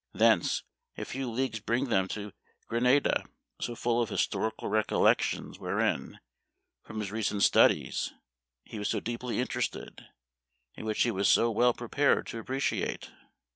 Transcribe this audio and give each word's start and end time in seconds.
Thence, 0.15 0.63
a 0.97 1.05
few 1.05 1.29
leagues 1.29 1.59
bring 1.59 1.89
them 1.89 2.07
to 2.07 2.31
Granada, 2.65 3.23
so 3.61 3.75
full 3.75 4.01
of 4.01 4.09
historical 4.09 4.67
recollections, 4.67 5.59
wherein, 5.59 6.19
from 6.81 7.01
his 7.01 7.11
recent 7.11 7.43
studies, 7.43 8.11
he 8.63 8.79
was 8.79 8.89
so 8.89 8.99
deeply 8.99 9.37
1 9.37 9.45
68 9.45 9.45
Memoir 9.45 9.47
of 9.47 9.93
Washington 9.93 10.07
Irving. 10.07 10.81
interested, 10.81 10.81
and 10.81 10.87
which 10.87 11.03
he 11.03 11.11
was 11.11 11.29
so 11.29 11.51
well 11.51 11.73
prepared 11.75 12.25
to 12.25 12.39
appreciate. 12.39 13.11